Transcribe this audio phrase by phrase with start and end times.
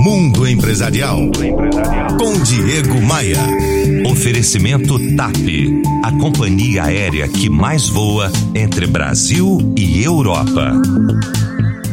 [0.00, 1.30] Mundo Empresarial.
[2.18, 3.36] Com Diego Maia.
[4.10, 5.36] Oferecimento TAP.
[6.02, 10.72] A companhia aérea que mais voa entre Brasil e Europa.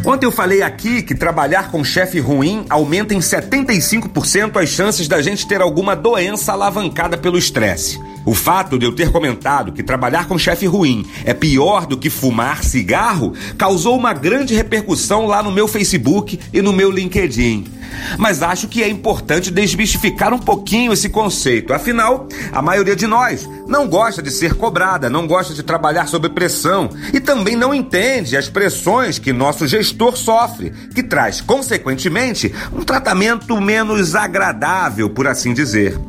[0.05, 5.21] Ontem eu falei aqui que trabalhar com chefe ruim aumenta em 75% as chances da
[5.21, 7.99] gente ter alguma doença alavancada pelo estresse.
[8.25, 12.09] O fato de eu ter comentado que trabalhar com chefe ruim é pior do que
[12.09, 17.76] fumar cigarro causou uma grande repercussão lá no meu Facebook e no meu LinkedIn.
[18.17, 21.73] Mas acho que é importante desmistificar um pouquinho esse conceito.
[21.73, 26.29] Afinal, a maioria de nós não gosta de ser cobrada, não gosta de trabalhar sob
[26.29, 32.83] pressão e também não entende as pressões que nosso gestor sofre, que traz, consequentemente, um
[32.83, 35.99] tratamento menos agradável, por assim dizer.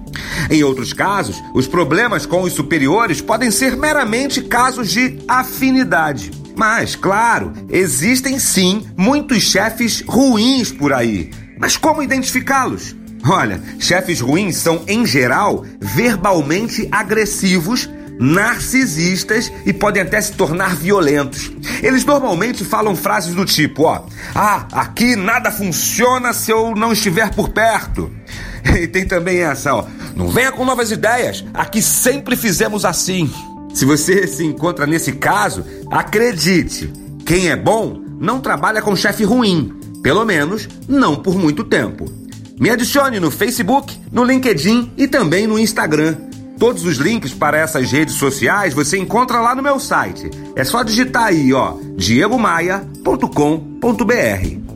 [0.50, 6.30] Em outros casos, os problemas com os superiores podem ser meramente casos de afinidade.
[6.58, 11.30] Mas, claro, existem sim muitos chefes ruins por aí.
[11.56, 12.96] Mas como identificá-los?
[13.24, 21.52] Olha, chefes ruins são, em geral, verbalmente agressivos, narcisistas e podem até se tornar violentos.
[21.80, 27.32] Eles normalmente falam frases do tipo, ó, ah, aqui nada funciona se eu não estiver
[27.34, 28.12] por perto.
[28.76, 33.32] E tem também essa, ó, não venha com novas ideias, aqui sempre fizemos assim.
[33.78, 36.92] Se você se encontra nesse caso, acredite,
[37.24, 42.06] quem é bom não trabalha com chefe ruim, pelo menos não por muito tempo.
[42.58, 46.16] Me adicione no Facebook, no LinkedIn e também no Instagram.
[46.58, 50.28] Todos os links para essas redes sociais você encontra lá no meu site.
[50.56, 54.67] É só digitar aí, ó, diegomaia.com.br.